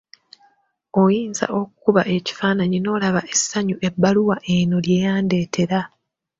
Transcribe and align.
Oyinza 1.01 1.45
okukuba 1.59 2.01
ekifaananyi 2.15 2.77
n'olaba 2.81 3.21
essanyu 3.33 3.75
ebbaluwa 3.87 4.37
eno 4.55 4.77
lye 4.85 4.97
yandeetera. 5.05 5.79